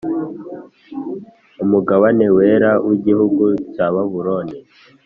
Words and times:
umugabane 1.63 2.25
wera 2.37 2.71
w 2.87 2.89
igihugu 2.97 3.43
cya 3.73 3.85
babuloni 3.93 4.57